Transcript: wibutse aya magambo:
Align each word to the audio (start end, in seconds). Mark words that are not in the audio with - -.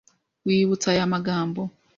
wibutse 0.45 0.85
aya 0.93 1.05
magambo: 1.13 1.61